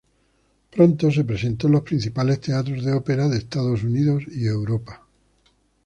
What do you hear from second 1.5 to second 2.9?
en los principales teatros